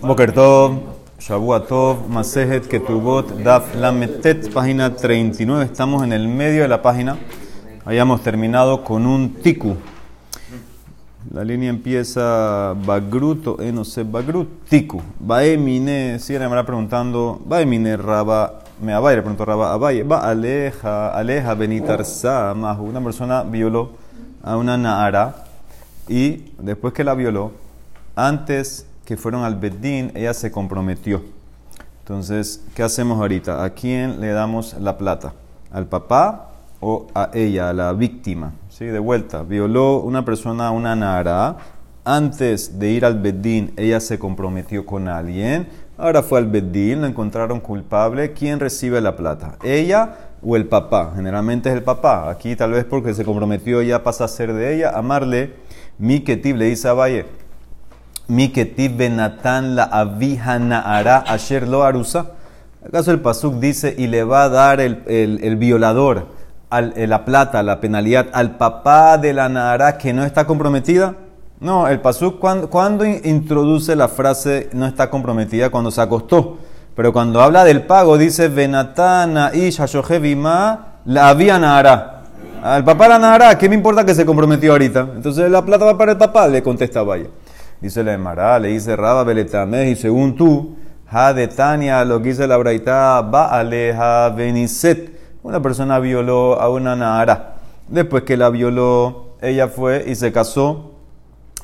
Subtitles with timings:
[0.00, 0.78] Boker Tov,
[1.18, 5.64] Shavua Tov, Masejet Ketubot, Daf Lametet, página 39.
[5.64, 7.16] Estamos en el medio de la página.
[7.84, 9.74] Hayamos terminado con un tiku.
[11.32, 15.02] La línea empieza Bagrut o no sé, Bagrut, tiku.
[15.18, 22.52] Baemine, si me preguntando, Baemine Raba, me abaye, preguntó Raba, Abaye, va aleja, aleja benitarsa,
[22.52, 23.90] una persona violó
[24.44, 25.44] a una Naara
[26.08, 27.50] y después que la violó,
[28.14, 31.22] antes que fueron al Beddin, ella se comprometió.
[32.00, 33.64] Entonces, ¿qué hacemos ahorita?
[33.64, 35.32] ¿A quién le damos la plata?
[35.70, 38.52] ¿Al papá o a ella, a la víctima?
[38.68, 39.42] Sí, de vuelta.
[39.42, 41.56] Violó una persona una nara.
[42.04, 45.68] Antes de ir al Beddin, ella se comprometió con alguien.
[45.96, 48.32] Ahora fue al Beddin, lo encontraron culpable.
[48.32, 49.56] ¿Quién recibe la plata?
[49.62, 51.12] ¿Ella o el papá?
[51.14, 52.28] Generalmente es el papá.
[52.28, 54.90] Aquí tal vez porque se comprometió ya pasa a ser de ella.
[54.96, 55.54] Amarle,
[55.98, 57.45] mi ketib le dice a Valle
[58.28, 59.88] mi ketib benatán la
[60.58, 61.84] naara asher lo.
[61.84, 66.28] ¿Acaso el pasuk dice y le va a dar el, el, violador
[66.70, 71.14] al, la plata, la penalidad al papá de la naara que no está comprometida?
[71.58, 76.58] No, el pasuk cuando, introduce la frase no está comprometida cuando se acostó.
[76.94, 82.22] Pero cuando habla del pago dice venatana y shashojevima la naara.
[82.62, 85.08] Al papá la naara, ¿qué me importa que se comprometió ahorita?
[85.14, 87.26] Entonces la plata va para el papá, le contesta Vaya.
[87.80, 90.76] Dice la Emara, le dice Raba Beletameh, y según tú,
[91.08, 95.16] ha de Tania, lo que dice la Braita, va aleja beniset.
[95.42, 97.56] Una persona violó a una Nahara.
[97.88, 100.92] Después que la violó, ella fue y se casó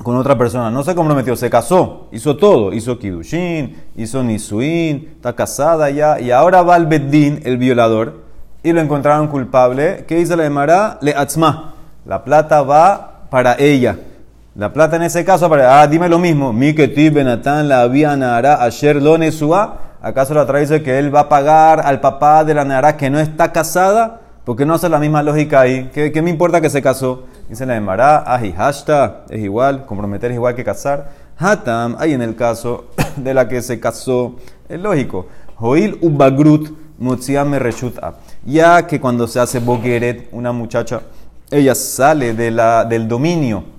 [0.01, 0.71] con otra persona.
[0.71, 2.71] No se comprometió, se casó, hizo todo.
[2.71, 6.21] Hizo Kidushin, hizo Nisuin, está casada ya.
[6.21, 8.21] Y ahora va al Beddin, el violador,
[8.63, 10.05] y lo encontraron culpable.
[10.07, 10.97] ¿Qué dice la Emara?
[11.01, 11.73] Le atzma.
[12.05, 13.97] La plata va para ella.
[14.55, 16.53] La plata en ese caso, ah, dime lo mismo.
[16.53, 19.17] Mi que Benatán la había Nara Asher lo
[19.99, 23.19] ¿Acaso la trae que él va a pagar al papá de la Nara que no
[23.19, 24.21] está casada?
[24.45, 25.89] Porque no hace la misma lógica ahí.
[25.91, 27.23] ¿Qué, me importa que se casó?
[27.49, 28.23] Dice la de Mará,
[28.55, 31.09] hashta, es igual, comprometer es igual que casar.
[31.35, 34.35] Hatam, ahí en el caso de la que se casó,
[34.69, 35.25] es lógico.
[35.55, 38.13] Joil ubagrut mutziame reshuta.
[38.45, 41.01] Ya que cuando se hace bogueret, una muchacha,
[41.49, 43.73] ella sale de la, del dominio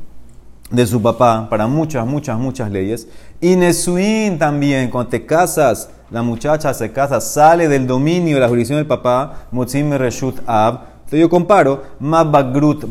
[0.71, 3.09] de su papá para muchas, muchas, muchas leyes.
[3.41, 8.49] Y Nesuin también, cuando te casas, la muchacha se casa, sale del dominio de la
[8.49, 10.95] jurisdicción del papá, Motzim Reshut Ab.
[10.97, 12.85] Entonces yo comparo, ma bagrut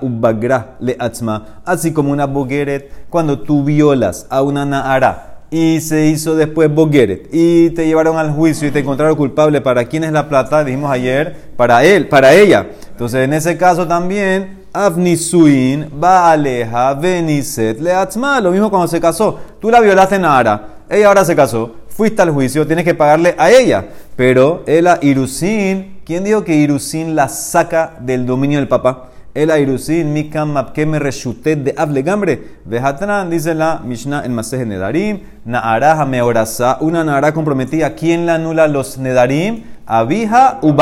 [0.00, 6.06] ubagra le atzma, así como una bogueret, cuando tú violas a una naara y se
[6.06, 10.12] hizo después bogueret y te llevaron al juicio y te encontraron culpable, ¿para quién es
[10.12, 10.64] la plata?
[10.64, 12.68] Dijimos ayer, para él, para ella.
[12.90, 18.40] Entonces en ese caso también Avnisuin, Baaleja, Beniset, Leatzma.
[18.42, 19.38] Lo mismo cuando se casó.
[19.58, 20.68] Tú la violaste en Ara.
[20.90, 21.76] Ella ahora se casó.
[21.88, 23.86] Fuiste al juicio, tienes que pagarle a ella.
[24.16, 29.08] Pero el Irusin, ¿quién dijo que Irusin la saca del dominio del papá?
[29.32, 30.54] El Irusin, Mikam
[30.86, 32.58] me Reshutet de Avlegambre.
[32.66, 35.20] Vejatran, dice la Mishnah en Masej Nedarim.
[35.46, 37.94] Naaraja Meorasa, una Naara comprometida.
[37.94, 39.64] ¿Quién la anula los Nedarim?
[39.86, 40.74] Abija u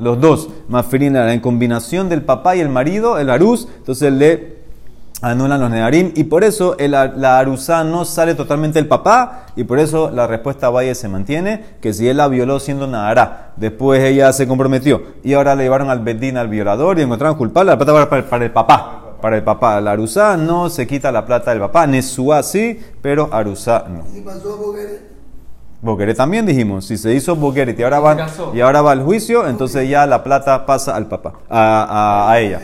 [0.00, 4.64] Los dos, Mafirina, en combinación del papá y el marido, el aruz, entonces le
[5.22, 9.78] anulan los nedarim y por eso la arusá no sale totalmente del papá y por
[9.78, 14.32] eso la respuesta Valle se mantiene, que si él la violó siendo Nahara, después ella
[14.32, 18.06] se comprometió y ahora le llevaron al Bedín al violador y encontraron culpable, la plata
[18.08, 19.00] para, para el papá.
[19.20, 23.30] Para el papá, la arusá no se quita la plata del papá, Nesúa sí, pero
[23.32, 24.04] arusá no.
[25.84, 29.46] Bogueret también dijimos, si se hizo Bogueret y ahora va, y ahora va al juicio,
[29.46, 32.58] entonces ya la plata pasa al papá, a, ella.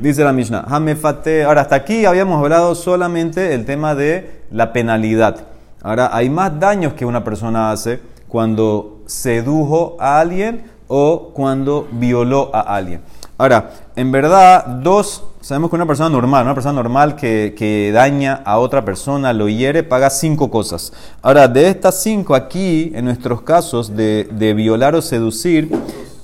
[0.00, 5.48] Dice la Mishnah, ahora hasta aquí habíamos hablado solamente el tema de la penalidad.
[5.82, 7.98] Ahora hay más daños que una persona hace
[8.28, 13.00] cuando sedujo a alguien o cuando violó a alguien.
[13.36, 18.58] Ahora, en verdad, dos Sabemos que una persona normal, una persona normal que, daña a
[18.58, 20.92] otra persona, lo hiere, paga cinco cosas.
[21.22, 25.70] Ahora, de estas cinco aquí, en nuestros casos de, violar o seducir,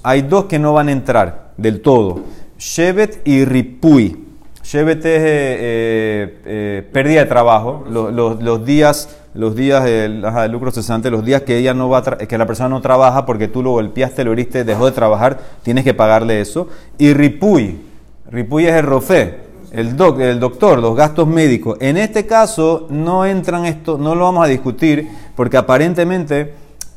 [0.02, 2.20] hay dos que no van a entrar del todo.
[2.58, 4.22] Shevet y Ripui.
[4.62, 7.86] Shevet es eh, eh, eh, pérdida de trabajo.
[7.88, 10.20] Los, días, los días del,
[10.50, 13.62] lucro cesante, los días que ella no va que la persona no trabaja porque tú
[13.62, 16.68] lo golpeaste, lo heriste, dejó de trabajar, tienes que pagarle eso.
[16.98, 17.85] Y Ripui
[18.30, 19.36] Ripuy es el rofe,
[19.70, 21.78] el, doc, el doctor, los gastos médicos.
[21.80, 26.54] En este caso no entran esto, no lo vamos a discutir, porque aparentemente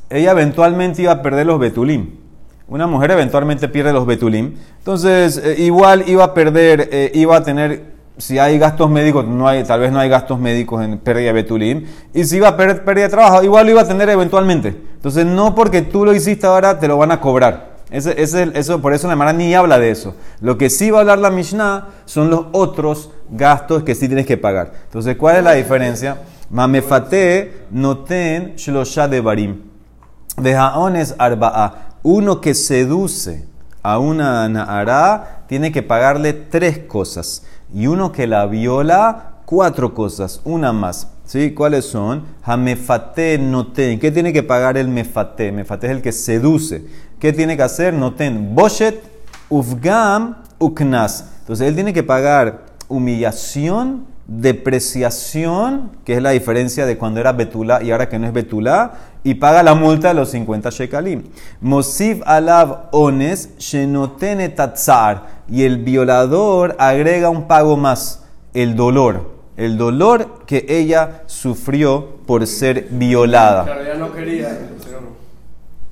[0.10, 2.16] ella eventualmente iba a perder los betulim.
[2.68, 4.56] Una mujer eventualmente pierde los betulim.
[4.78, 9.48] Entonces, eh, igual iba a perder, eh, iba a tener si hay gastos médicos, no
[9.48, 11.86] hay, tal vez no hay gastos médicos en pérdida betulim.
[12.14, 14.76] Y si iba a perder pérdida de trabajo, igual lo iba a tener eventualmente.
[14.96, 17.69] Entonces, no porque tú lo hiciste ahora, te lo van a cobrar.
[17.92, 20.16] Ese, ese- eso, por eso la Mara ni habla de eso.
[20.42, 24.26] Lo que sí va a hablar la Mishnah son los otros gastos que sí tienes
[24.28, 24.74] que pagar.
[24.86, 26.18] Entonces, ¿cuál es la diferencia?
[26.52, 29.62] Mamefate noten shlosha de barim.
[30.38, 31.74] De arba'a.
[32.04, 33.46] Uno que seduce
[33.84, 37.44] a una Nahara tiene que pagarle tres cosas.
[37.74, 40.42] Y uno que la viola, cuatro cosas.
[40.44, 41.08] Una más.
[41.26, 41.54] ¿Sí?
[41.54, 42.24] ¿Cuáles son?
[42.44, 44.00] Hamefate noten.
[44.00, 45.52] ¿Qué tiene que pagar el mefate?
[45.52, 46.86] Mefate es el que seduce.
[47.20, 47.94] ¿Qué tiene que hacer?
[47.94, 48.56] Noten.
[48.56, 49.04] Boshet,
[49.50, 51.26] ufgam, uknas.
[51.42, 57.84] Entonces él tiene que pagar humillación, depreciación, que es la diferencia de cuando era betulá
[57.84, 58.94] y ahora que no es betulá,
[59.24, 61.24] y paga la multa de los 50 shekalim.
[61.60, 68.24] Mosif alav ones shenotene tatzar, y el violador agrega un pago más,
[68.54, 69.40] el dolor.
[69.58, 73.66] El dolor que ella sufrió por ser violada.
[73.66, 74.58] Claro, ella no quería,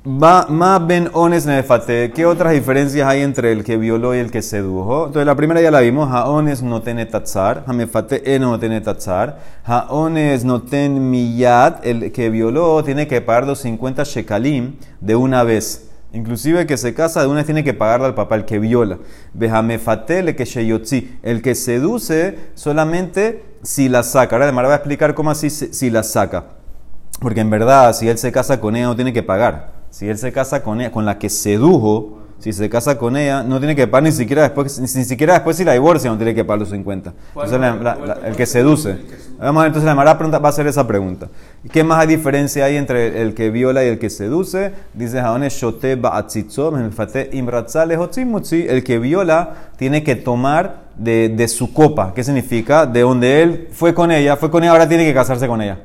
[0.08, 2.12] más ben ones nefate.
[2.12, 5.08] ¿Qué otras diferencias hay entre el que violó y el que sedujo?
[5.08, 6.10] Entonces la primera ya la vimos.
[6.10, 7.66] Haones no tiene tatzar.
[7.68, 9.40] Hamefate e no tiene tatzar.
[9.66, 11.86] Haones no ten miyat.
[11.86, 15.90] El que violó tiene que pagar los 50 shekalim de una vez.
[16.14, 18.60] Inclusive el que se casa de una vez tiene que pagarle al papá, el que
[18.60, 19.00] viola.
[19.34, 21.18] Behamefate le que sheyotzi.
[21.22, 24.38] El que seduce solamente si la saca.
[24.38, 26.46] Ahora de va a explicar cómo así si la saca.
[27.20, 29.77] Porque en verdad, si él se casa con ella, no tiene que pagar.
[29.90, 33.42] Si él se casa con ella, con la que sedujo, si se casa con ella,
[33.42, 36.36] no tiene que pagar ni siquiera después, ni, siquiera después si la divorcia, no tiene
[36.36, 37.14] que pagar los 50.
[37.30, 38.96] Entonces, la- la- la- el que seduce.
[39.40, 41.30] Vamos a ver, entonces la Mara pregunta, va a hacer esa pregunta.
[41.64, 44.72] ¿Y ¿Qué más hay diferencia hay entre el que viola y el que seduce?
[44.94, 45.20] Dice
[45.50, 45.96] Shote
[47.98, 48.66] Hotzimutzi.
[48.68, 52.14] El que viola tiene que tomar de, de su copa.
[52.14, 52.86] ¿Qué significa?
[52.86, 55.80] De donde él fue con ella, fue con ella, ahora tiene que casarse con ella.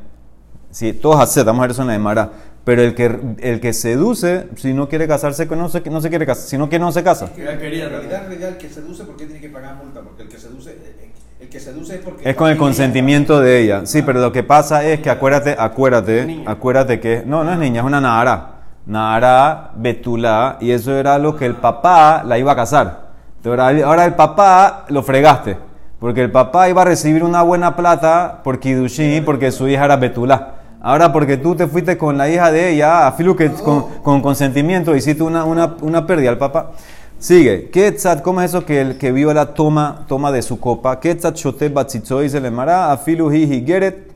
[0.71, 2.31] Sí, todos aceptan, vamos a ver eso en la Emara.
[2.65, 6.25] Pero el que, el que seduce, si no quiere casarse no se, no se quiere
[6.27, 7.33] casar, si no quiere, no se casa.
[7.33, 9.75] Que ella quería en realidad, en realidad, el que seduce, ¿por qué tiene que pagar
[9.77, 10.01] multa?
[10.01, 11.11] Porque el que seduce, eh,
[11.41, 12.29] el que seduce es porque...
[12.31, 13.83] Es con el consentimiento de ella.
[13.85, 17.81] Sí, pero lo que pasa es que acuérdate, acuérdate, acuérdate que no, no es niña,
[17.81, 18.49] es una Nahara.
[18.87, 23.11] Nahara, Betulá, y eso era lo que el papá la iba a casar.
[23.39, 25.57] Entonces, ahora- el papá lo fregaste,
[25.99, 29.97] porque el papá iba a recibir una buena plata por Kidushin, porque su hija era
[29.97, 30.62] Betulá.
[30.85, 34.21] Ahora porque tú te fuiste con la hija de ella, a filo que con, con
[34.21, 36.73] consentimiento hiciste una, una, una pérdida al papá.
[37.21, 37.71] Sigue.
[37.71, 40.99] Ketzat, ¿cómo es eso que el que viola toma, toma de su copa?
[40.99, 44.13] Ketzat shote batzitzo dice le mara, afilu hi higeret,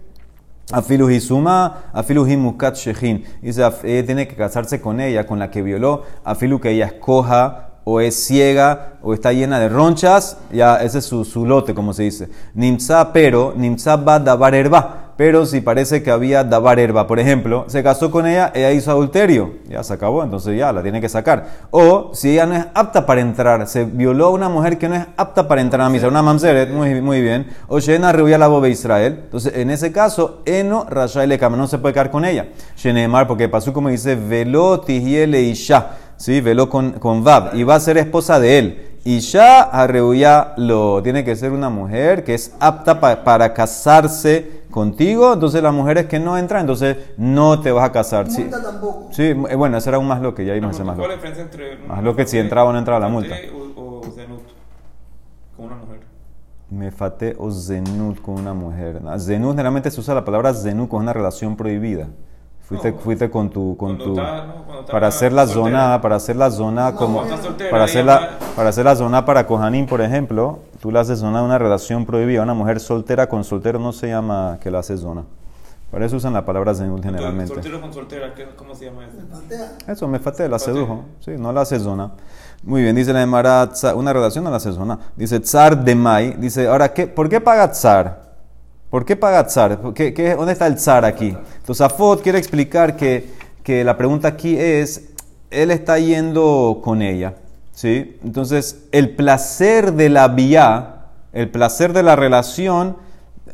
[0.72, 3.22] afilu hi suma, afilu hi mukat shechin.
[3.40, 6.94] Dice, ella tiene que casarse con ella, con la que violó, afilu que ella es
[6.94, 11.74] coja, o es ciega, o está llena de ronchas, ya ese es su, su lote,
[11.74, 12.28] como se dice.
[12.54, 15.05] Nimsa, pero, nimsa va dabar herba.
[15.16, 18.90] Pero si parece que había dabar herba, por ejemplo, se casó con ella, ella hizo
[18.90, 21.46] adulterio, ya se acabó, entonces ya la tiene que sacar.
[21.70, 24.94] O si ella no es apta para entrar, se violó a una mujer que no
[24.96, 27.46] es apta para entrar a misa, una mamzeret, muy, muy bien.
[27.68, 29.20] O Shena rehuía la bobe Israel.
[29.24, 32.48] Entonces, en ese caso, Eno Rashai le no se puede quedar con ella.
[32.76, 35.92] Shenemar, porque pasó como dice, velo tihiele isha.
[36.18, 38.82] Sí, veló con, con Vav, y va a ser esposa de él.
[39.04, 44.62] Y ya arreuya lo tiene que ser una mujer que es apta pa- para casarse
[44.76, 45.32] contigo.
[45.32, 48.31] Entonces, las mujeres que no entran, entonces no te vas a casar.
[48.31, 49.09] Sí, tampoco.
[49.11, 51.12] sí eh, bueno, eso era un más lo que ya vimos ese más lo ¿Cuál
[51.12, 51.88] es la diferencia entre.
[51.88, 53.35] Más lo que si entraba o no entraba la multa.
[53.35, 54.42] Fate O, o zenut
[55.56, 56.00] con una mujer.
[56.68, 59.00] Me fate o zenut con una mujer.
[59.06, 62.09] Ah, Zenut generalmente se usa la palabra zenut con una relación prohibida.
[62.61, 62.99] Fuiste, No.
[62.99, 65.80] fuiste con tu, con tu está- no, para hacer la soltera.
[65.87, 69.25] zona, para hacer la zona No, como soltera, para hacer la para hacer la zona
[69.25, 72.42] para Kohanim, por ejemplo, tú le haces zona de una relación prohibida.
[72.42, 75.25] Una mujer soltera con soltero no se llama que la hace zona.
[75.90, 77.54] Para eso usan la palabra Entonces, generalmente.
[77.54, 79.18] Soltero con soltera, ¿qué- ¿cómo se llama eso?
[79.30, 79.73] Patea.
[79.87, 81.04] Eso me fate, la sedujo.
[81.21, 82.11] Sí, no la hace zona.
[82.64, 84.99] Muy bien, dice la Emara, una relación no la hace zona.
[85.14, 86.33] Dice tzar de mai.
[86.38, 88.35] Dice, ahora, ¿qué, ¿por qué paga tzar?
[88.90, 89.47] ¿Por qué paga?
[89.80, 91.37] ¿Por qué- qué- ¿Dónde está el tzar aquí?
[91.59, 93.30] Entonces, Afot quiere explicar que,
[93.62, 95.11] que la pregunta aquí es,
[95.50, 97.35] él está yendo con ella,
[97.76, 98.18] ¿sí?
[98.25, 100.95] Entonces, el placer de la vía,
[101.35, 102.97] el placer de la relación,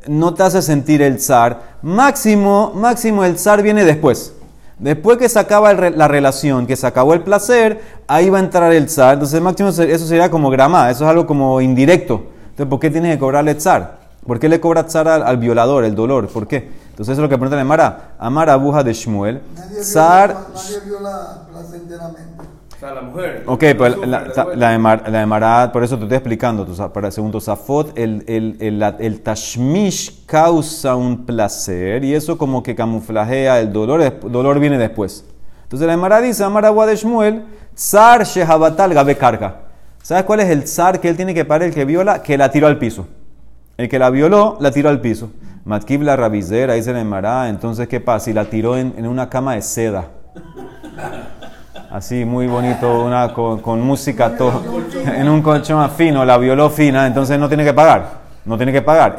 [0.06, 1.78] no te hace sentir el zar.
[1.82, 4.32] Máximo, máximo el zar viene después.
[4.78, 8.42] Después que se acaba re- la relación, que se acabó el placer, ahí va a
[8.42, 9.14] entrar el zar.
[9.14, 12.22] Entonces, máximo eso sería como grama, eso es algo como indirecto.
[12.50, 13.98] Entonces, ¿por qué tienes que cobrarle zar?
[14.26, 16.28] ¿Por qué le cobra zar al, al violador, el dolor?
[16.28, 16.70] ¿Por qué?
[16.90, 18.14] Entonces, eso es lo que pregunta la Mara.
[18.18, 19.40] Amar abuja de Shmuel.
[19.56, 20.28] Nadie Zar.
[20.28, 22.44] viola, nadie viola placenteramente.
[22.86, 23.42] Sea, la mujer.
[23.46, 24.56] Ok, pues la, le la, duele.
[24.60, 28.56] la, emar- la emarada, por eso te estoy explicando, sa- para segundo Safot, el, el,
[28.60, 34.12] el, la- el tashmish causa un placer y eso como que camuflajea el dolor, el
[34.32, 35.24] dolor viene después.
[35.64, 39.56] Entonces la emarada dice, Amar Agua de Shmuel, Tsar Shehabatal Gabe Karka.
[40.02, 42.22] ¿Sabes cuál es el zar que él tiene que parar, el que viola?
[42.22, 43.06] Que la tiró al piso.
[43.76, 45.30] El que la violó, la tiró al piso.
[45.64, 48.28] Matkib la rabizera, dice la emarada, entonces ¿qué pasa?
[48.28, 50.08] Y la tiró en, en una cama de seda.
[51.92, 54.62] Así, muy bonito, una, con, música, todo,
[55.04, 58.22] en un colchón fino, la violó fina, entonces no tiene que pagar.
[58.46, 59.16] No tiene que pagar.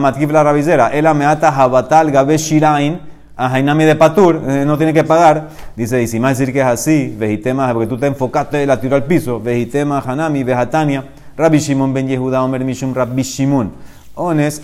[0.00, 2.98] Matkif la ameata jabatal gabe shirain,
[3.36, 5.50] a Jainami de Patur, eh, no tiene que pagar.
[5.76, 8.96] Dice, y si más decir que es así, vejitema, porque tú te enfocaste, la tiró
[8.96, 11.04] al piso, vejitema, Hanami, vejatania,
[11.36, 13.70] Rabbi Shimon ben Yehuda, Omer Mishum, Rabbi Shimon.
[14.14, 14.62] Ones,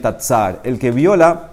[0.00, 0.60] tatzar.
[0.62, 1.48] El que viola,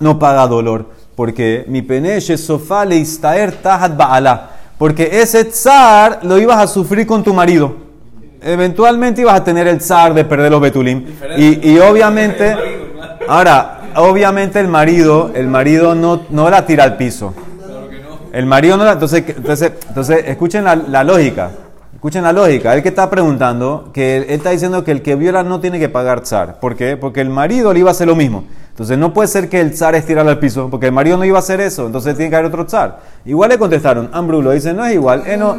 [0.00, 6.38] no paga dolor, porque mi peneche sofá le istaer tahat ba'ala, porque ese tsar lo
[6.38, 7.76] ibas a sufrir con tu marido.
[8.42, 11.04] Eventualmente ibas a tener el tsar de perder los betulim.
[11.38, 12.54] Y, y obviamente,
[13.26, 17.32] ahora, obviamente el marido, el marido no, no la tira al piso.
[18.32, 21.52] El marido no la, entonces, entonces, entonces escuchen la, la lógica.
[21.94, 22.74] Escuchen la lógica.
[22.74, 25.78] Él que está preguntando, que él, él está diciendo que el que viola no tiene
[25.78, 26.58] que pagar tsar.
[26.60, 26.96] ¿Por qué?
[26.98, 28.44] Porque el marido le iba a hacer lo mismo.
[28.74, 31.24] Entonces no puede ser que el tsar es tirarlo al piso, porque el marido no
[31.24, 31.86] iba a hacer eso.
[31.86, 32.98] Entonces tiene que haber otro tsar.
[33.24, 35.22] Igual le contestaron, Ambrulo dice, no es igual.
[35.28, 35.56] Eno,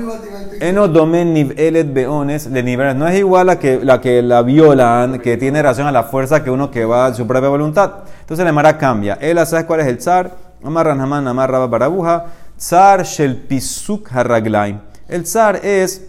[0.59, 2.93] eno domen nivelet beones le niveles.
[2.93, 6.43] No es igual a que, la que la violan, que tiene relación a la fuerza
[6.43, 7.99] que uno que va a su propia voluntad.
[8.19, 9.17] Entonces la mara cambia.
[9.21, 10.31] Él, ¿sabes cuál es el tsar?
[10.61, 12.25] Amarran Haman, amarra barabuja.
[12.57, 14.79] Tsar shel pisuk haraglaim.
[15.07, 16.05] El tsar es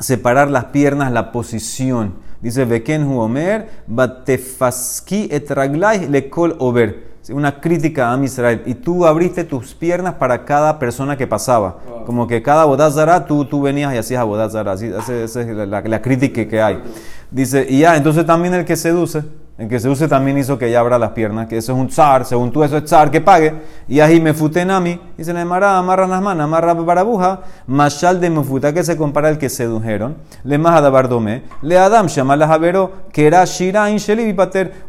[0.00, 2.23] separar las piernas, la posición.
[2.44, 7.12] Dice Beken hu Omer, batefaski et raglai lekol over.
[7.32, 8.62] Una crítica a Israel.
[8.66, 11.78] Y tú abriste tus piernas para cada persona que pasaba.
[12.04, 14.72] Como que cada bodazara tú, tú venías y hacías a bodazara.
[14.72, 16.82] Así, esa es la, la- la crítica que hay.
[17.30, 19.24] Dice, y ya, entonces también el que seduce,
[19.56, 22.24] el que seduce también hizo que ella abra las piernas, que eso es un zar,
[22.24, 23.54] según tú eso es zar, que pague.
[23.86, 28.72] Y ahí me futenami, dice la Emara, amarran las manos, amarra barabuja, mashal de mefuta,
[28.72, 33.44] que se compara al que sedujeron, le más adabardome, le adam shamalas javero, que era
[33.44, 34.34] shirain sheli.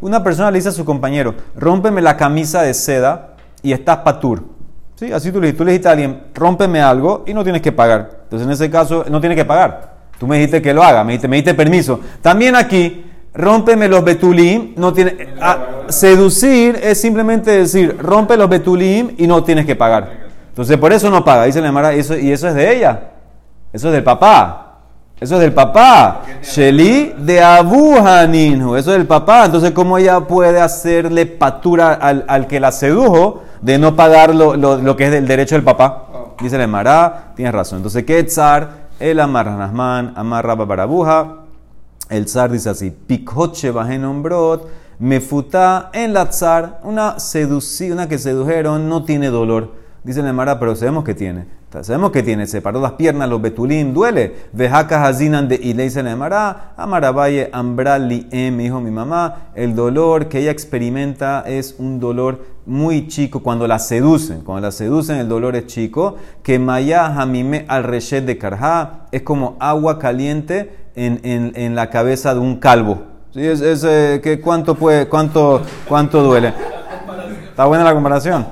[0.02, 4.44] Una persona le dice a su compañero, rómpeme la camisa de seda y estás patur.
[4.96, 5.12] ¿Sí?
[5.12, 8.22] Así tú le, tú le dijiste a alguien, rómpeme algo y no tienes que pagar.
[8.24, 9.94] Entonces en ese caso no tiene que pagar.
[10.18, 12.00] Tú me dijiste que lo haga, me dijiste, me dijiste permiso.
[12.22, 15.28] También aquí, rómpeme los betulim, no tiene,
[15.90, 20.26] seducir es simplemente decir, rompe los betulim y no tienes que pagar.
[20.50, 23.00] Entonces por eso no paga, dice la Mara, eso, y eso es de ella,
[23.74, 24.62] eso es del papá.
[25.18, 26.24] Eso es del papá.
[26.44, 28.76] Sheli de Abu Haninhu.
[28.76, 29.46] Eso es del papá.
[29.46, 34.58] Entonces, ¿cómo ella puede hacerle patura al, al que la sedujo de no pagar lo,
[34.58, 36.08] lo- lo que es del derecho del papá?
[36.42, 37.78] Dice la Emara, tienes razón.
[37.78, 38.88] Entonces, ¿qué tzar?
[39.00, 41.45] El amarra Nasman, amarra barabuja.
[42.10, 44.68] El zar dice así: Pikhoche nombrot,
[45.00, 49.72] mefuta en la tzar, una seduci- una que sedujeron, no tiene dolor.
[50.04, 51.46] Dice la Emara, pero sabemos que tiene.
[51.82, 54.34] Sabemos que tiene, separó las piernas, los betulim, duele.
[54.54, 59.76] Vejaca hazinan de y le dice la Emara, Amarabaye ambrali em, dijo mi mamá, el
[59.76, 64.42] dolor que ella experimenta es un dolor muy chico cuando la seducen.
[64.42, 66.16] Cuando la seducen, el dolor es chico.
[66.44, 71.90] Que maya hamime al reshet de karja es como agua caliente en, en- en la
[71.90, 73.04] cabeza de un calvo.
[73.34, 73.46] ¿Sí?
[73.46, 76.54] Es, es, eh, que ¿cuánto, puede, cuánto, ¿Cuánto duele?
[77.50, 78.48] ¿Está buena la comparación?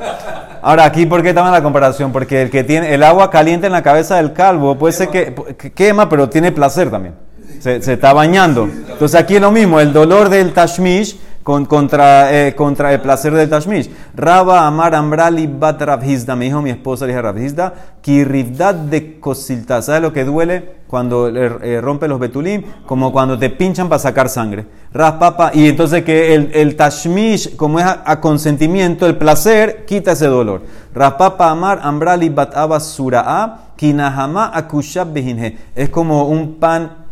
[0.62, 2.12] Ahora, aquí, ¿por qué está buena la comparación?
[2.14, 5.34] Porque el que tiene el agua caliente en la cabeza del calvo puede ser que,
[5.58, 7.16] que quema, pero tiene placer también.
[7.60, 8.64] Se, se está bañando.
[8.66, 13.34] Entonces, aquí es lo mismo, el dolor del tashmish con, contra, eh, contra el placer
[13.34, 13.90] del tashmish.
[14.16, 19.82] Raba Amar Ambrali Bat Rabhizda, me dijo mi esposa, le dije Rabhizda, Kirivdad de Cosilta.
[19.82, 22.64] ¿Sabes lo que duele cuando eh, rompe los betulim?
[22.86, 24.66] Como cuando te pinchan para sacar sangre.
[24.94, 30.28] Raspapa, y entonces que el, el tashmish, como es a, consentimiento, el placer, quita ese
[30.28, 30.62] dolor.
[30.96, 35.58] Raspapa Amar Ambrali Bat Abba Sura'a, Kinahama Akushab Behinhe.
[35.76, 37.04] Es como un pan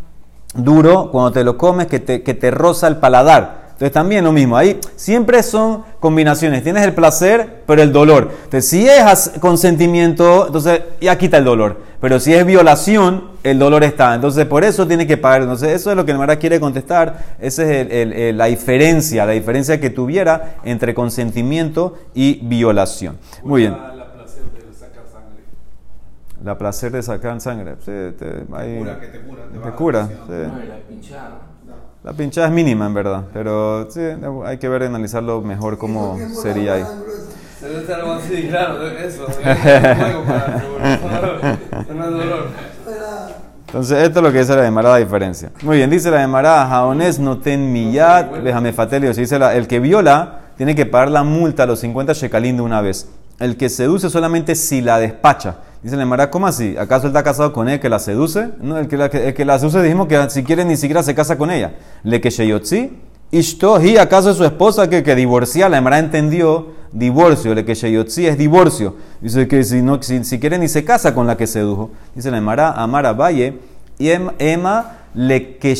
[0.53, 3.60] duro cuando te lo comes que te, que te roza el paladar.
[3.81, 8.29] Entonces también lo mismo, ahí siempre son combinaciones, tienes el placer, pero el dolor.
[8.43, 13.83] Entonces si es consentimiento, entonces ya quita el dolor, pero si es violación, el dolor
[13.83, 14.13] está.
[14.13, 15.41] Entonces por eso tiene que pagar.
[15.41, 18.45] Entonces eso es lo que el Mara quiere contestar, esa es el- el- el- la
[18.45, 23.17] diferencia, la diferencia que tuviera entre consentimiento y violación.
[23.43, 23.71] Muy bien.
[23.71, 25.43] La, la placer de sacar sangre.
[26.43, 27.75] La placer de sacar sangre.
[27.79, 30.27] Sí, te, hay- Cura, que te cura, te te cura, presión.
[30.27, 30.51] sí.
[30.55, 31.39] No, y la pinchada.
[32.03, 34.01] La pinchada es mínima en verdad, pero sí,
[34.46, 36.84] hay que ver y analizarlo mejor cómo sería ahí.
[37.60, 39.27] Se le ser algo así, claro, eso.
[39.27, 41.58] es Juego para
[41.93, 42.48] no es dolor.
[43.67, 45.51] Entonces, esto es lo que dice la Gemara, la diferencia.
[45.62, 49.13] Muy bien, dice la Gemara, jaones no ten millad, déjame fatelio.
[49.13, 52.62] Dice la- el que viola, tiene que pagar la multa a los 50 shekalim de
[52.63, 53.08] una vez.
[53.39, 55.55] El que seduce solamente si la despacha.
[55.83, 56.75] Dice la Gemara, ¿cómo así?
[56.77, 58.50] ¿Acaso él está casado con él que la seduce?
[58.61, 61.15] No, el que la, el que la seduce dijimos que si quiere ni siquiera se
[61.15, 61.73] casa con ella.
[62.03, 62.91] Le que sheyotzi,
[63.31, 65.69] ishto, acaso es su esposa que, que divorcia.
[65.69, 68.95] La Gemara entendió divorcio, le que sheyotzi es divorcio.
[69.21, 71.89] Dice que si, no, si, si quiere ni se casa con la que sedujo.
[72.13, 73.57] Dice la Gemara, Amara Valle,
[73.97, 75.71] y em- Ema le que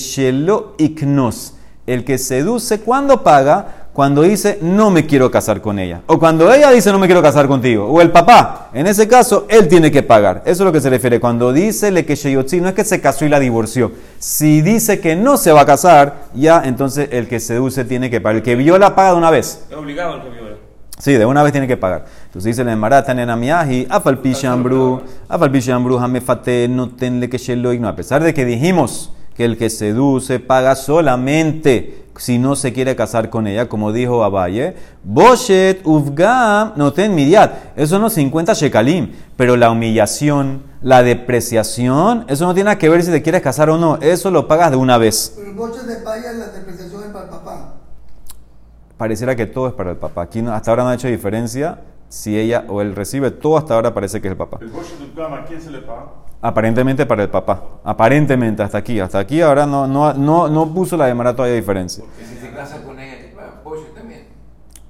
[0.80, 1.54] ignos.
[1.86, 3.81] El que seduce, ¿cuándo paga?
[3.94, 6.02] Cuando dice, no me quiero casar con ella.
[6.08, 7.88] O cuando ella dice, no me quiero casar contigo.
[7.88, 8.70] O el papá.
[8.74, 10.44] En ese caso, él tiene que pagar.
[10.46, 11.20] Eso es lo que se refiere.
[11.20, 13.92] Cuando dice le que sheyotzi, no es que se casó y la divorció.
[14.18, 18.22] Si dice que no se va a casar, ya entonces el que seduce tiene que
[18.22, 18.38] pagar.
[18.38, 19.66] El que viola paga de una vez.
[19.70, 20.56] Es obligado el que viola.
[20.98, 22.06] Sí, de una vez tiene que pagar.
[22.28, 27.74] Entonces dice la Marata en Amiaji, Afal Pishambru, Afal Pishambru, Hamefate, no tenle que shelo
[27.74, 27.90] igno.
[27.90, 32.96] A pesar de que dijimos que el que seduce paga solamente si no se quiere
[32.96, 37.76] casar con ella, como dijo Abaye, Boshet Ufgam, no ten midiat.
[37.76, 43.02] Eso no 50 shekalim, pero la humillación, la depreciación, eso no tiene nada que ver
[43.02, 43.98] si te quieres casar o no.
[44.00, 45.34] Eso lo pagas de una vez.
[45.36, 47.74] Pero el boche de paya, la depreciación es para el papá.
[48.98, 50.22] pareciera que todo es para el papá.
[50.22, 51.80] Aquí no- hasta ahora no ha hecho diferencia
[52.10, 53.32] si ella o él recibe.
[53.32, 54.60] Todo hasta ahora parece que es el papá.
[54.62, 54.78] El de
[55.16, 56.06] Gama, ¿a quién se le paga?
[56.42, 57.64] Aparentemente para el papá.
[57.84, 59.00] Aparentemente hasta aquí.
[59.00, 62.04] Hasta aquí ahora no, no, no, no puso la demora todavía diferencia.
[62.18, 64.26] Que si se casa con ella, te paga pollo también.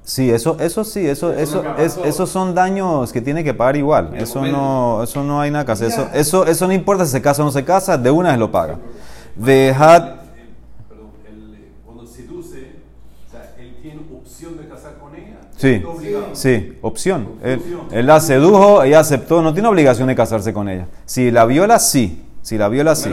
[0.03, 3.75] Sí, eso, eso sí, eso, eso, no es, esos son daños que tiene que pagar
[3.75, 4.11] igual.
[4.15, 5.87] Eso no, eso no hay nada que hacer.
[5.89, 8.39] Eso, eso, eso no importa si se casa o no se casa, de una vez
[8.39, 8.77] lo paga.
[9.35, 10.11] Dejad, El-
[10.89, 12.75] Perdón, el, eh, cuando seduce,
[13.27, 15.37] o sea, él tiene opción de casar con ella.
[15.61, 15.83] Sí.
[16.33, 17.27] Sí, opción.
[17.43, 20.87] Él, la sedujo, ella aceptó, no tiene obligación de casarse con ella.
[21.05, 22.23] Si la viola, sí.
[22.41, 23.11] Si la viola, sí.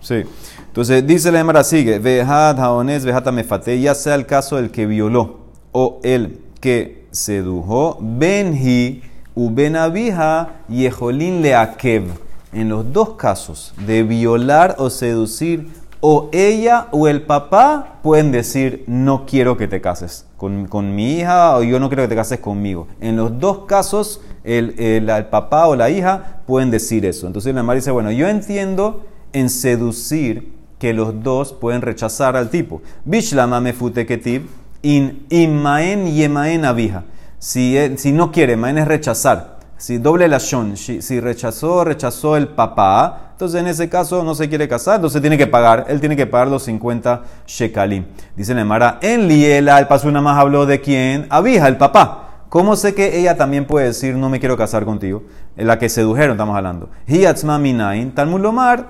[0.00, 0.22] Sí.
[0.66, 4.86] Entonces dice la Emara sigue, vejat haones, vejat mefate, ya sea el caso del que
[4.86, 9.02] violó o el que sedujo, benhi
[9.36, 12.06] u benavija yejolin leakev.
[12.52, 15.68] En los dos casos de violar o seducir,
[16.06, 21.14] o ella o el papá pueden decir, no quiero que te cases con, con mi
[21.14, 22.88] hija o yo no quiero que te cases conmigo.
[23.00, 27.26] En los dos casos, el, el- el papá o la hija pueden decir eso.
[27.26, 32.50] Entonces la madre dice, bueno, yo entiendo en seducir que los dos pueden rechazar al
[32.50, 32.82] tipo.
[33.06, 33.62] Bishlama
[34.06, 34.42] ketib,
[34.82, 37.04] in imaen yemaen abija.
[37.38, 39.53] Si, él- si no quiere, maen es rechazar.
[39.76, 44.48] Si doble la shon, si, rechazó, rechazó el papá, entonces en ese caso no se
[44.48, 48.04] quiere casar, entonces tiene que pagar, él tiene que pagar los 50 shekalim.
[48.36, 52.20] Dice Nemara, en Liela, el paso nada más habló de quién, Abija, el papá.
[52.48, 55.24] ¿Cómo sé que ella también puede decir no me quiero casar contigo?
[55.56, 56.88] En la que sedujeron estamos hablando.
[57.08, 58.86] Hiatzma minain, Talmud lomar,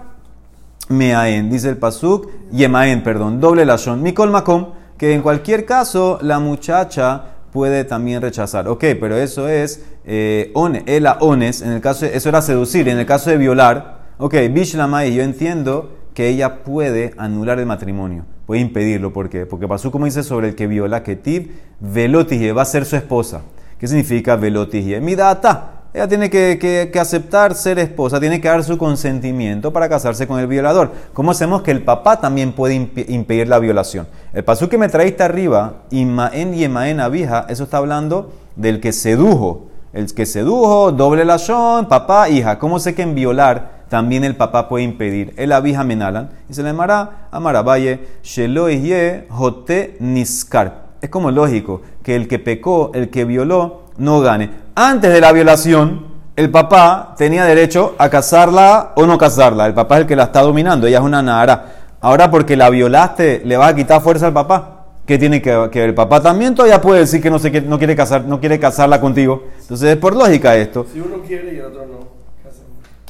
[0.88, 4.66] meaen, dice el pasuk, yemaen, perdón, doble lashon, mikol makom,
[4.99, 8.67] que en cualquier caso la muchacha puede también rechazar.
[8.67, 12.88] Ok, pero eso es eh, one, ela ones, en el caso de- eso era seducir,
[12.88, 18.25] en el caso de violar, ok, bishlamai, yo entiendo que ella puede anular el matrimonio,
[18.47, 19.47] puede impedirlo, ¿por qué?
[19.47, 22.97] Porque pasó como dice sobre el que viola, que tiv velotije va a ser su
[22.97, 23.43] esposa.
[23.79, 25.01] ¿Qué significa velotije?
[25.01, 25.71] Midata.
[25.93, 30.40] Ella tiene que, que- aceptar ser esposa, tiene que dar su consentimiento para casarse con
[30.40, 30.90] el violador.
[31.12, 34.09] ¿Cómo hacemos que el papá también puede impedir la violación?
[34.35, 36.64] El pasú que me traíste arriba, Imaen y
[37.01, 39.68] Abija, eso está hablando del que sedujo.
[39.92, 42.59] El que sedujo, doble lashon, papá, hija.
[42.59, 45.35] ¿Cómo sé que en violar también el papá puede impedir?
[45.37, 46.31] El abija menalan.
[46.51, 50.83] Y se le llamará Amarabaye, Shelo ye jote niskar.
[51.01, 54.51] Es como lógico que el que pecó, el que violó, no gane.
[54.75, 59.66] Antes de la violación, el papá tenía derecho a casarla o no casarla.
[59.66, 61.84] El papá es el que la está dominando, ella es una nara.
[62.05, 64.85] Ahora porque la violaste, le vas a quitar fuerza al papá.
[65.07, 65.77] ¿Qué tiene que ver?
[65.88, 68.59] El papá también todavía puede decir que no, se quiere, no, quiere casar, no quiere
[68.59, 69.45] casarla contigo.
[69.59, 70.85] Entonces es por lógica esto.
[70.93, 71.99] Si uno quiere y el otro no.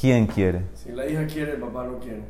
[0.00, 0.62] ¿Quién quiere?
[0.80, 2.20] Si la hija quiere, el papá no quiere.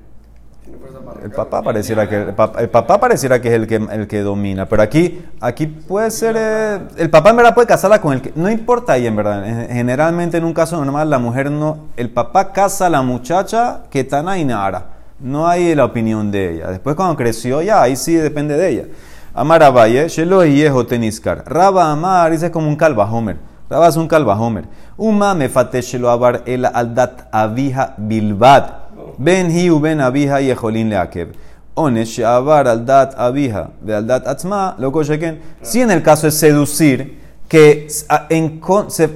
[0.62, 3.66] Tiene fuerza para El papá pareciera que el papá, el papá pareciera que es el
[3.66, 7.66] que el que domina, pero aquí aquí puede ser eh, el papá en verdad puede
[7.66, 9.46] casarla con el que no importa ahí en verdad.
[9.46, 13.82] En- Generalmente en un caso normal la mujer no el papá casa a la muchacha
[13.90, 14.93] que tana y nara.
[15.20, 16.70] No hay la opinión de ella.
[16.70, 18.84] Después cuando creció ya ahí sí depende de ella.
[19.32, 21.44] Amar Abaye, Shelo Yeho Teniskar.
[21.46, 23.36] Raba Amar dice como un calvajomer.
[23.70, 24.64] Raba es un calvajomer.
[24.96, 28.84] Uma me fate Shelo Abar el aldat avija bilbat.
[29.18, 31.32] Ben hiu ben abija y ejolín leakev.
[31.74, 35.40] Ones she'avar al dat abija de al dat atzma, lo kosheken.
[35.62, 37.88] Si en el caso es seducir, que
[38.30, 38.60] en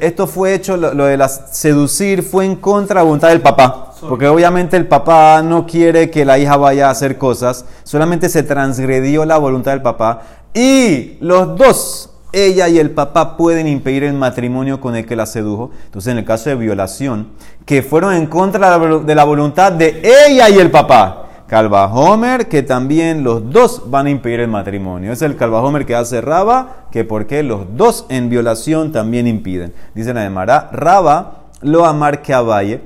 [0.01, 3.88] esto fue hecho, lo, lo de la seducir fue en contra de voluntad del papá.
[4.01, 8.43] Porque obviamente el papá no quiere que la hija vaya a hacer cosas, solamente se
[8.43, 10.23] transgredió la voluntad del papá.
[10.55, 15.27] Y los dos, ella y el papá, pueden impedir el matrimonio con el que la
[15.27, 15.71] sedujo.
[15.87, 17.29] Entonces, en el caso de violación,
[17.65, 21.25] que fueron en contra de la voluntad de ella y el papá.
[21.49, 25.13] Calva Homer, que también los dos van a impedir el matrimonio.
[25.13, 29.73] Es el Calva Homer que hace Raba, que porque los dos en violación también impiden.
[29.95, 32.83] Dice la de Mará, Raba lo amar que Abaye.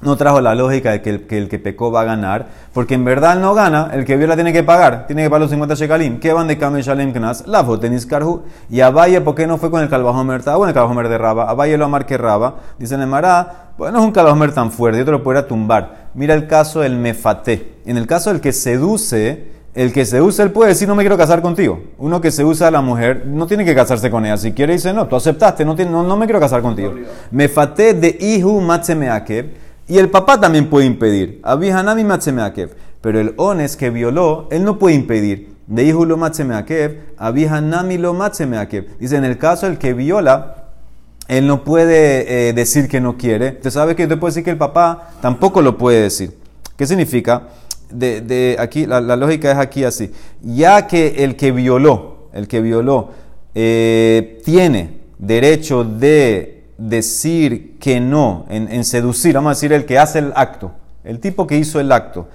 [0.00, 2.94] No trajo la lógica de que el, que el que pecó va a ganar, porque
[2.94, 5.74] en verdad no gana, el que viola tiene que pagar, tiene que pagar los 50
[5.74, 6.20] shekalim.
[6.20, 7.46] ¿Qué van de Kame Shalem Knas?
[7.46, 8.42] La tenis Karhu.
[8.68, 10.40] Y Abaye, ¿por qué no fue con el Calvajomer?
[10.40, 11.48] Estaba bueno el Calvajomer de Raba.
[11.48, 12.56] Abaye lo amar que Raba.
[12.78, 16.08] Dice en Mará, bueno, es un Calvajomer tan fuerte, yo te lo podría tumbar.
[16.14, 17.78] Mira el caso del Mefate.
[17.86, 21.16] En el caso del que seduce, el que seduce, él puede decir, no me quiero
[21.16, 21.80] casar contigo.
[21.98, 24.36] Uno que se usa a la mujer, no tiene que casarse con ella.
[24.36, 26.94] Si quiere, dice, no, tú aceptaste, no, no, no me quiero casar contigo.
[27.30, 29.63] Mefate de Ihu Matsemeakev.
[29.86, 31.40] Y el papá también puede impedir.
[31.42, 32.70] Abihanami Matsemeakev.
[33.00, 35.54] Pero el ones que violó, él no puede impedir.
[35.66, 37.14] De Ihu lo Matsemeakev.
[37.18, 38.98] Abihanami lo Matsemeakev.
[38.98, 40.70] Dice, en el caso el que viola,
[41.28, 43.50] él no puede eh, decir que no quiere.
[43.56, 46.36] Usted sabe que usted puede decir que el papá tampoco lo puede decir.
[46.76, 47.48] ¿Qué significa?
[47.90, 50.10] De, aquí, la, la lógica es aquí así.
[50.42, 53.10] Ya que el que violó, el que violó,
[53.54, 60.18] eh, tiene derecho de decir que no, en, seducir, vamos a decir el que hace
[60.20, 60.72] el acto,
[61.04, 62.28] el tipo que hizo el acto,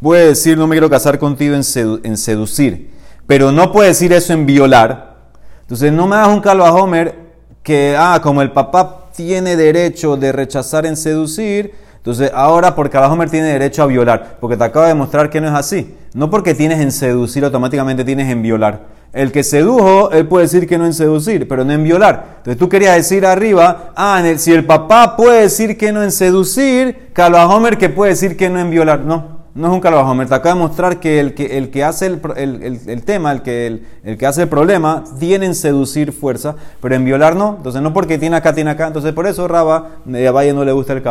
[0.00, 2.90] puede decir no me quiero casar contigo en, sedu- en seducir,
[3.26, 5.16] pero no puede decir eso en violar.
[5.62, 7.14] Entonces no me hagas un calvo a Homer
[7.62, 13.12] que, ah, como el papá tiene derecho de rechazar en seducir, entonces ahora por cada
[13.12, 15.94] Homer tiene derecho a violar, porque te acabo de demostrar que no es así.
[16.14, 18.97] No porque tienes en seducir, automáticamente tienes en violar.
[19.12, 22.36] El que sedujo, él puede decir que no en seducir, pero no en violar.
[22.38, 27.08] Entonces tú querías decir arriba, ah, si el papá puede decir que no en seducir,
[27.16, 29.00] Homer que puede decir que no en violar.
[29.00, 30.28] No, no es un Homer.
[30.28, 34.48] Te acaba de mostrar que el que, el hace el, tema, el que, hace el
[34.48, 37.54] problema, tiene en seducir fuerza, pero en violar no.
[37.56, 38.88] Entonces no porque tiene acá, tiene acá.
[38.88, 41.02] Entonces por eso Raba, a Valle no le gusta el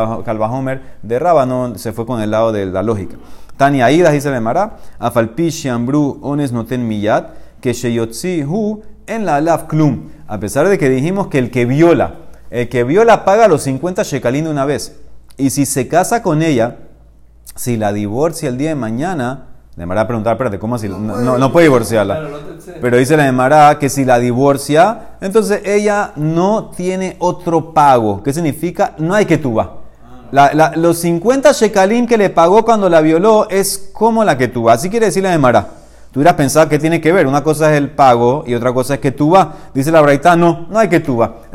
[0.42, 3.18] Homer de Raba, no se fue con el lado de la lógica.
[3.58, 9.38] Tania Idas dice le Mara, Afalpi Shambru Ones Noten Miyat, que Sheyotzi Hu en la
[9.38, 10.10] Alaf Klum.
[10.28, 12.16] A pesar de que dijimos que el que viola,
[12.50, 14.98] el que viola paga los 50 shekalín de una vez.
[15.38, 16.78] Y si se casa con ella,
[17.56, 20.90] si la divorcia el día de mañana, le Mara a preguntar, espérate, ¿cómo así?
[20.90, 22.28] No, no, no puede divorciarla.
[22.82, 28.24] Pero dice la de Mará que si la divorcia, entonces ella no tiene otro pago.
[28.24, 28.96] ¿Qué significa?
[28.98, 29.82] No hay que tuba.
[30.32, 34.48] La- la- los 50 shekalim que le pagó cuando la violó es como la que
[34.48, 34.74] tuba.
[34.74, 35.68] Así quiere decir la de Mará.
[36.12, 37.28] Tú hubieras pensado que tiene que ver.
[37.28, 39.54] Una cosa es el pago y otra cosa es que tuba.
[39.74, 41.00] Dice la Braita, no, no hay que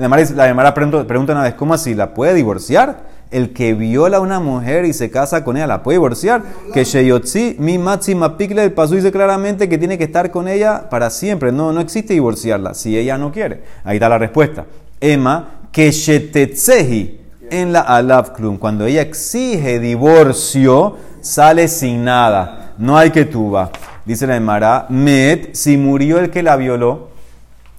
[0.09, 1.95] Mará, dice- la Mará pregunta, una vez, ¿cómo así?
[1.95, 3.11] ¿La puede divorciar?
[3.31, 6.43] El que viola a una mujer y se casa con ella, ¿la puede divorciar?
[6.75, 10.91] Que Sheyotzi, mi máxima pikle, el paso dice claramente que tiene que estar con ella
[10.91, 11.51] para siempre.
[11.51, 13.63] No, no existe divorciarla si ella no quiere.
[13.85, 14.67] Ahí está la respuesta.
[15.01, 18.59] Emma, que Shetetzehi en la Alav Klum.
[18.59, 22.73] Cuando ella exige divorcio, sale sin nada.
[22.77, 23.71] No hay que tuba.
[24.05, 27.13] Dice la Emara, Met, si murió el que la violó,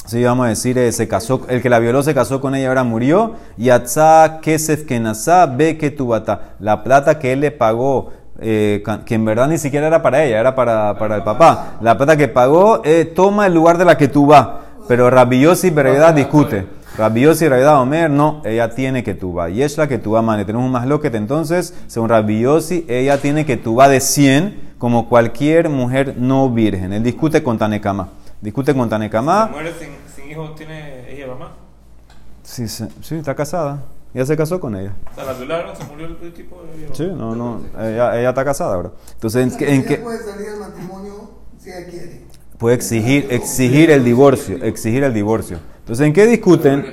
[0.05, 2.67] Sí, vamos a decir, eh, se casó, el que la violó se casó con ella,
[2.67, 3.35] ahora murió.
[3.55, 6.55] Yatzá kesef kenazá be ketubata.
[6.59, 10.41] La plata que él le pagó, eh, que en verdad ni siquiera era para ella,
[10.41, 11.77] era para, para el papá.
[11.79, 14.47] La plata que pagó eh, toma el lugar de la que tú vas.
[14.89, 16.65] Pero Rabiosi y Berevedad discute.
[16.97, 19.49] Rabiosi y Berevedad Omer, no, ella tiene que tuba.
[19.49, 20.43] Y es la que tuba, mane.
[20.43, 25.69] Tenemos un más loquete, entonces, según Rabiosi, ella tiene que tuba de 100, como cualquier
[25.69, 26.91] mujer no virgen.
[26.91, 28.09] Él discute con Tanekama.
[28.41, 29.45] Discute con Tanekama.
[29.45, 31.53] Muere sin, sin hijos, ¿tiene ella mamá?
[32.43, 33.81] Sí, sí, sí, está casada.
[34.13, 34.91] Ya se casó con ella.
[35.09, 36.61] O sea, la violaron, se murió el, tipo.
[36.77, 37.61] ella Sí, no, no.
[37.79, 38.91] Ella, ella está casada ahora.
[39.13, 42.21] Entonces, ¿en, qué- en qué puede salir del matrimonio si ella quiere.
[42.57, 44.63] Puede exigir, exigir el divorcio?
[44.63, 45.59] Exigir el divorcio.
[45.79, 46.85] Entonces, ¿en qué discuten?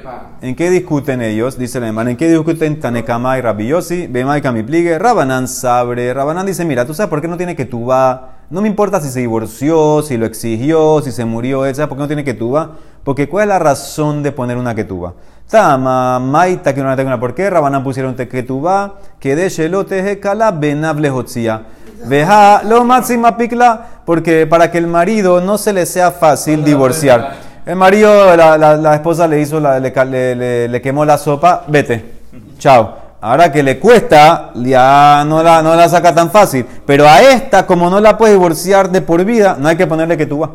[0.43, 1.57] ¿En qué discuten ellos?
[1.57, 2.11] Dice el hermano.
[2.11, 4.09] ¿En qué discuten Tanekama y Rabiosi?
[4.09, 4.99] Bema y Kamipligue.
[4.99, 6.13] Rabanán sabre.
[6.13, 8.41] Rabanán dice: Mira, ¿tú sabes por qué no tiene que tuba?
[8.51, 12.03] No me importa si se divorció, si lo exigió, si se murió, ¿sabes por qué
[12.03, 12.79] no tiene que tuba?
[13.05, 15.15] Porque ¿cuál es la razón de poner una ketuba?
[15.51, 17.19] Tama, maita, que no tengo una.
[17.19, 17.51] ¿Por qué?
[17.51, 21.63] Rabanán pusieron te ketuba, que de shelote hekala benable hotzia.
[22.07, 27.35] Veja lo máxima pikla, porque para que el marido no se le sea fácil divorciar.
[27.67, 29.93] El marido, la, la- la esposa le hizo, la- le,
[30.37, 32.13] le- le- quemó la sopa, vete,
[32.59, 32.97] chao.
[33.21, 36.65] Ahora que le cuesta, ya no la, no la saca tan fácil.
[36.87, 40.17] Pero a esta, como no la puede divorciar de por vida, no hay que ponerle
[40.17, 40.51] que tú vas.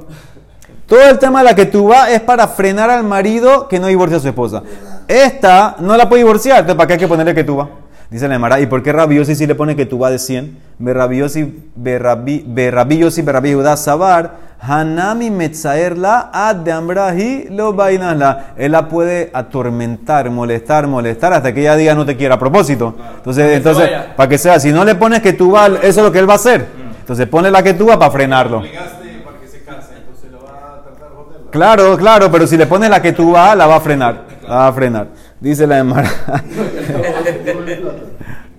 [0.87, 3.87] Todo el tema de la que tú vas es para frenar al marido que no
[3.87, 4.61] divorcia a su esposa.
[5.07, 7.67] Esta no la puede divorciar, entonces ¿para qué hay que ponerle que tú vas?
[8.09, 10.57] Dice la Emara, ¿y por qué Rabiosi si le pone que tú vas de 100?
[10.77, 18.53] Berrabiosi, berrabiosi, berrabi Judá Sabar, Hanami Metzaerla, Ad de Ambrahi, lo vainasla.
[18.57, 22.95] Él la puede atormentar, molestar, molestar, hasta que ella diga no te quiera a propósito.
[23.17, 26.05] Entonces, que entonces para que sea, si no le pones que tú vas, eso es
[26.05, 26.67] lo que él va a hacer.
[26.99, 28.59] Entonces pone la que tú vas para frenarlo.
[28.59, 31.44] obligaste para que se case, entonces lo va a tratar de joderla.
[31.55, 34.25] Claro, claro, pero si le pones la que tú vas, la va a frenar.
[34.43, 35.07] La va a frenar.
[35.39, 36.11] Dice la Emara.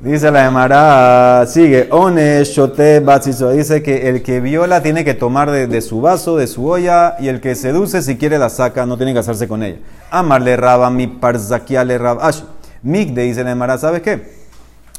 [0.01, 3.03] Dice la Emara, sigue, one shote.
[3.53, 7.29] Dice que el que viola tiene que tomar de, su vaso, de su olla, y
[7.29, 9.77] el que seduce, si quiere la saca, no tiene que casarse con ella.
[10.11, 12.31] Amarle raba, mi parzakia le raba.
[12.83, 14.47] Migde, dice la Emara, ¿sabes qué?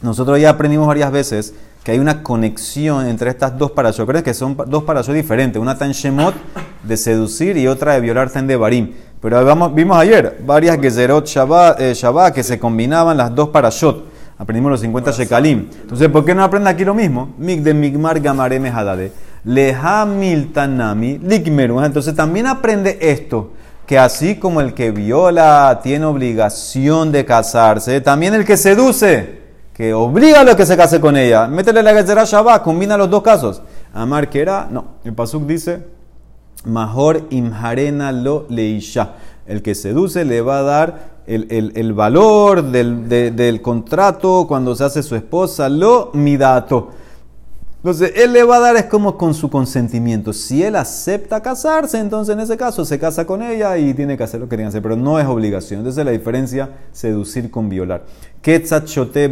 [0.03, 1.55] Nosotros ya aprendimos varias veces
[1.87, 4.05] que hay una conexión entre estas dos parashot.
[4.05, 5.57] Creo que son dos parashot diferentes.
[5.57, 6.35] Una está en Shemot
[6.83, 8.91] de seducir y otra de violar está en Devarim.
[9.21, 14.03] Pero vamos, vimos ayer varias Gezerot Shabbat, eh, Shabbat que se combinaban las dos parashot.
[14.37, 15.69] Aprendimos los 50 Shekalim.
[15.83, 17.33] Entonces, ¿por qué no aprende aquí lo mismo?
[17.37, 19.13] Mig de Migmar Gamare Mehadade.
[19.45, 21.81] Leha Miltanami Likmeru.
[21.81, 23.51] Entonces también aprende esto
[23.85, 29.46] que así como el que viola tiene obligación de casarse, también el que seduce,
[29.77, 33.09] que obliga a los que se case con ella, métele la Gezerá Shabbat, combina los
[33.11, 33.61] dos casos.
[33.93, 35.85] Amar que era, no, el Pasuk dice,
[36.65, 39.13] Mahor imharena lo leisha.
[39.45, 44.45] El que seduce le va a dar el, el- el valor del, de- del contrato
[44.47, 46.89] cuando se hace su esposa, lo midato.
[47.77, 50.33] Entonces, él le va a dar es como con su consentimiento.
[50.33, 54.23] Si él acepta casarse, entonces en ese caso se casa con ella y tiene que
[54.23, 55.81] hacer lo que tiene que hacer, pero no es obligación.
[55.81, 58.03] Entonces, la diferencia, seducir con violar.
[58.41, 59.31] Ketzat shote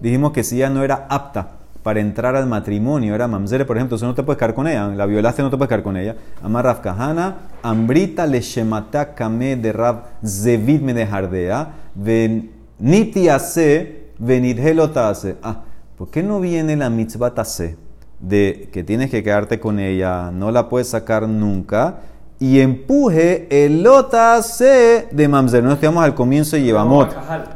[0.00, 3.96] dijimos que si ella no era apta para entrar al matrimonio, era mamzere, por ejemplo,
[3.96, 6.14] entonces no te puedes quedar con ella, la violaste, no te puedes quedar con ella.
[6.42, 14.10] Amar Rav Kahana, ambrita le shemata kame de Rav zevid me de jardea, veniti ase,
[14.18, 15.36] venidhelota ase.
[15.42, 15.62] Ah,
[15.96, 17.76] ¿por qué no viene la mitzvah tase
[18.18, 22.00] de que tienes que quedarte con ella, no la puedes sacar nunca?
[22.42, 25.62] Y empuje el lota se de mamzer.
[25.62, 27.06] No estudiamos al comienzo y llevamos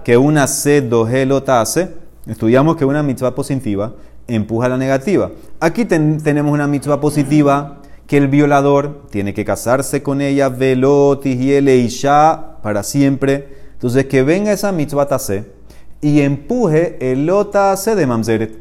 [0.05, 1.88] que una se doje lota hace.
[2.27, 3.94] Estudiamos que una mitzvah positiva
[4.29, 5.31] empuja la negativa.
[5.59, 11.25] Aquí ten- tenemos una mitzvah positiva que el violador tiene que casarse con ella, velot
[11.25, 13.49] y isha para siempre.
[13.73, 15.47] Entonces que venga esa mitzvah tase
[16.03, 18.59] y empuje el lota hace de mamzeret.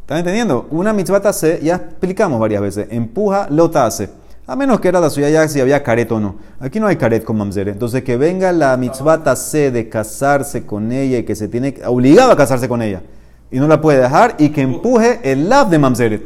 [0.00, 0.66] ¿Están entendiendo?
[0.70, 4.08] Una mitzvah tase, ya explicamos varias veces, empuja lota hace.
[4.46, 6.36] A menos que era la suya ya si había caret o no.
[6.58, 7.74] Aquí no hay caret con mamzeret.
[7.74, 12.32] Entonces que venga la mitzvah tase de casarse con ella y que se tiene obligado
[12.32, 13.02] a casarse con ella
[13.52, 16.22] y no la puede dejar y que empuje el lab de mamzeret.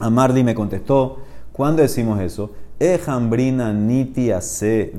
[0.00, 1.18] Amardi me contestó,
[1.52, 2.50] ¿cuándo decimos eso?
[2.80, 4.92] Ejambrina niti ase.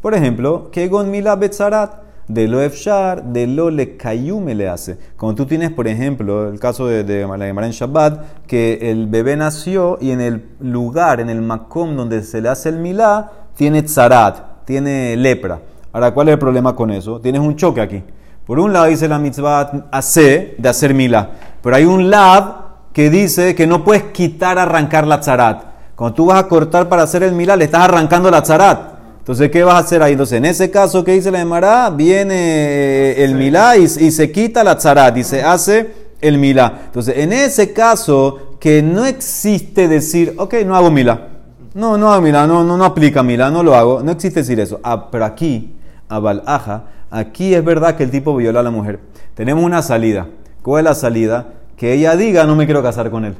[0.00, 4.98] Por ejemplo, que gon mila betzarat, de lo efshar, de lo le kayume le hace.
[5.16, 9.06] Cuando tú tienes, por ejemplo, el caso de, de la Gemara en Shabbat, que el
[9.06, 13.30] bebé nació y en el lugar, en el makom donde se le hace el milá,
[13.54, 15.60] tiene tzarat, tiene lepra.
[15.92, 17.20] Ahora, ¿cuál es el problema con eso?
[17.20, 18.02] Tienes un choque aquí.
[18.44, 21.30] Por un lado dice la mitzvah hace, de hacer milá,
[21.62, 25.64] pero hay un lab que dice que no puedes quitar, arrancar la tzarat.
[25.96, 28.95] Cuando tú vas a cortar para hacer el milá, le estás arrancando la tzarat.
[29.26, 30.12] Entonces, ¿qué vas a hacer ahí?
[30.12, 34.30] Entonces, en ese caso que dice la Emara, viene eh, el milá y, y se
[34.30, 36.82] quita la tzarat y se hace el milá.
[36.84, 41.26] Entonces, en ese caso que no existe decir, ok, no hago milá.
[41.74, 44.00] No, no hago milá, no, no, no aplica milá, no lo hago.
[44.00, 44.78] No existe decir eso.
[44.84, 45.74] Ah, pero aquí,
[46.08, 49.00] a Balaja, aquí es verdad que el tipo violó a la mujer.
[49.34, 50.28] Tenemos una salida.
[50.62, 51.48] ¿Cuál es la salida?
[51.76, 53.34] Que ella diga, no me quiero casar con él.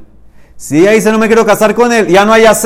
[0.57, 2.65] Si ella dice, no me quiero casar con él, ya no hay AC.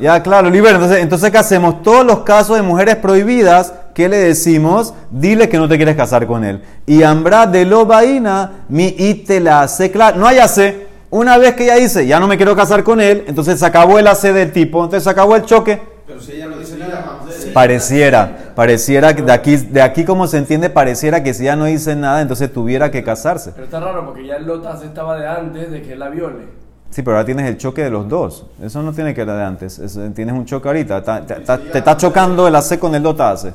[0.00, 0.76] Ya claro, libera.
[0.76, 1.82] Entonces, entonces, ¿qué hacemos?
[1.82, 4.94] Todos los casos de mujeres prohibidas, ¿qué le decimos?
[5.10, 6.62] Dile que no te quieres casar con él.
[6.86, 10.18] Y ambra de lo vaina, mi ite la hace claro.
[10.18, 10.86] No hay AC.
[11.10, 13.98] Una vez que ella dice, ya no me quiero casar con él, entonces se acabó
[13.98, 15.80] el AC del tipo, entonces se acabó el choque.
[16.06, 17.18] Pero si ella no dice nada,
[17.54, 21.64] Pareciera, pareciera que de aquí, de aquí como se entiende, pareciera que si ya no
[21.64, 23.52] dice nada, entonces tuviera que casarse.
[23.52, 26.44] Pero está raro porque ya el Lotas estaba de antes de que él la viole.
[26.90, 28.46] Sí, pero ahora tienes el choque de los dos.
[28.62, 29.78] Eso no tiene que ver de antes.
[29.78, 31.02] Es- tienes un choque ahorita.
[31.02, 33.52] Ta- ta- ta- te está chocando el AC con el dota AC.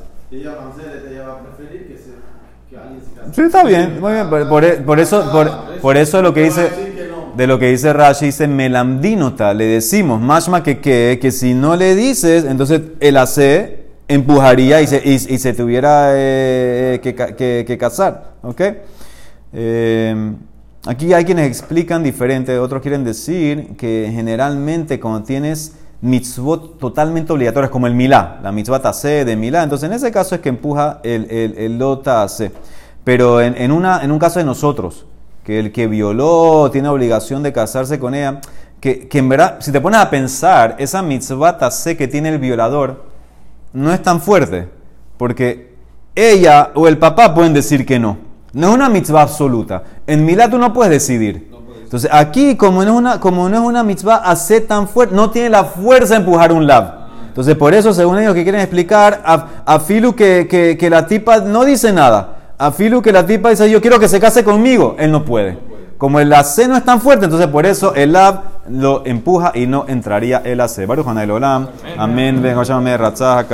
[3.34, 4.30] Sí, está bien, muy bien.
[4.30, 6.68] Por, por- por eso, por, por eso lo que dice,
[7.36, 11.74] de lo que dice Rashi, dice melamdinota, le decimos, mashma que, que, que si no
[11.76, 17.64] le dices, entonces el AC empujaría y se, y, y se tuviera eh, que, que-
[17.66, 18.34] que casar.
[18.42, 18.60] ¿Ok?
[19.52, 20.32] Eh,
[20.86, 27.70] Aquí hay quienes explican diferente, otros quieren decir que generalmente cuando tienes mitzvot totalmente obligatorias,
[27.70, 31.00] como el milá, la mitzvah tase de milá, entonces en ese caso es que empuja
[31.02, 32.52] el, el, el.
[33.02, 35.06] Pero en, en una, en un caso de nosotros,
[35.42, 38.42] que el que violó tiene obligación de casarse con ella,
[38.78, 42.38] que, que en verdad, si te pones a pensar, esa mitzvah tase que tiene el
[42.38, 43.04] violador
[43.72, 44.68] no es tan fuerte,
[45.16, 45.74] porque
[46.14, 48.33] ella o el papá pueden decir que no.
[48.54, 49.82] No es una mitzvah absoluta.
[50.06, 51.50] En milá tú no puedes decidir.
[51.82, 55.30] Entonces aquí, como no es una, como no es una mitzvah hace tan fuerte, no
[55.30, 57.04] tiene la fuerza de empujar un lab.
[57.28, 61.06] Entonces por eso, según ellos que quieren explicar, a, a Filu que, que, que la
[61.06, 62.52] tipa no dice nada.
[62.58, 65.58] A Filu que la tipa dice, yo quiero que se case conmigo, él no puede.
[65.98, 69.66] Como el AC no es tan fuerte, entonces por eso el lab lo empuja y
[69.66, 70.86] no entraría el AC.
[70.86, 71.68] Baruch Olam.
[71.96, 72.42] Amén.
[72.42, 72.56] Ven,